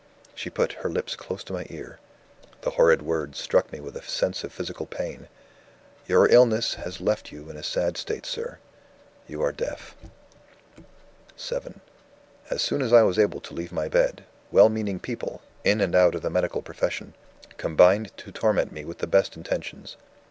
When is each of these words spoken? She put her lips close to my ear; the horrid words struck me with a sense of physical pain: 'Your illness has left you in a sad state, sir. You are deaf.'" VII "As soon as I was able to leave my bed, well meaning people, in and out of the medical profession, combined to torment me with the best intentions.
She 0.33 0.49
put 0.49 0.71
her 0.81 0.89
lips 0.89 1.15
close 1.15 1.43
to 1.43 1.53
my 1.53 1.67
ear; 1.69 1.99
the 2.61 2.71
horrid 2.71 3.03
words 3.03 3.37
struck 3.37 3.71
me 3.71 3.79
with 3.79 3.95
a 3.95 4.01
sense 4.01 4.43
of 4.43 4.51
physical 4.51 4.87
pain: 4.87 5.27
'Your 6.07 6.25
illness 6.27 6.73
has 6.73 6.99
left 7.01 7.31
you 7.31 7.51
in 7.51 7.55
a 7.55 7.61
sad 7.61 7.97
state, 7.97 8.25
sir. 8.25 8.57
You 9.27 9.43
are 9.43 9.51
deaf.'" 9.51 9.95
VII 11.37 11.81
"As 12.49 12.63
soon 12.63 12.81
as 12.81 12.91
I 12.91 13.03
was 13.03 13.19
able 13.19 13.41
to 13.41 13.53
leave 13.53 13.71
my 13.71 13.87
bed, 13.87 14.23
well 14.51 14.69
meaning 14.69 14.99
people, 14.99 15.43
in 15.63 15.79
and 15.81 15.93
out 15.93 16.15
of 16.15 16.23
the 16.23 16.31
medical 16.31 16.63
profession, 16.63 17.13
combined 17.57 18.09
to 18.17 18.31
torment 18.31 18.71
me 18.71 18.83
with 18.83 18.97
the 18.97 19.03
best 19.05 19.37
intentions. 19.37 19.97